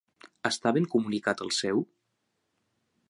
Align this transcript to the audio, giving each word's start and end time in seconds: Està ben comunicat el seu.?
Està 0.49 0.71
ben 0.77 0.87
comunicat 0.95 1.45
el 1.47 1.53
seu.? 1.59 1.85